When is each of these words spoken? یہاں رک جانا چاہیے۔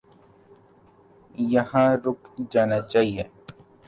یہاں 1.53 1.89
رک 2.05 2.21
جانا 2.51 2.79
چاہیے۔ 2.91 3.23